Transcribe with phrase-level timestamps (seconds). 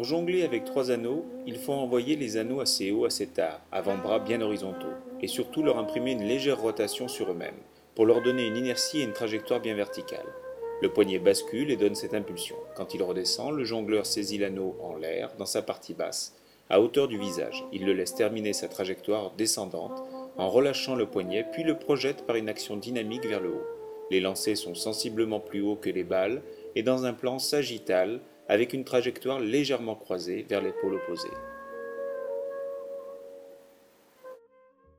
[0.00, 4.18] Pour jongler avec trois anneaux, il faut envoyer les anneaux assez haut assez tard, avant-bras
[4.18, 7.60] bien horizontaux, et surtout leur imprimer une légère rotation sur eux-mêmes,
[7.94, 10.24] pour leur donner une inertie et une trajectoire bien verticale.
[10.80, 12.56] Le poignet bascule et donne cette impulsion.
[12.76, 16.34] Quand il redescend, le jongleur saisit l'anneau en l'air, dans sa partie basse,
[16.70, 17.62] à hauteur du visage.
[17.70, 20.02] Il le laisse terminer sa trajectoire descendante
[20.38, 23.66] en relâchant le poignet, puis le projette par une action dynamique vers le haut.
[24.10, 26.40] Les lancers sont sensiblement plus hauts que les balles
[26.74, 31.30] et dans un plan sagittal avec une trajectoire légèrement croisée vers les pôles opposés.